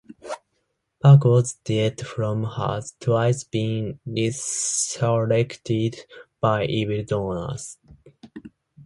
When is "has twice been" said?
2.45-3.99